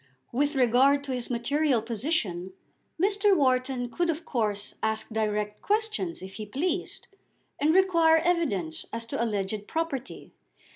[0.31, 2.53] With regard to his material position
[2.99, 3.37] Mr.
[3.37, 7.05] Wharton could of course ask direct questions if he pleased,
[7.59, 10.31] and require evidence as to alleged property.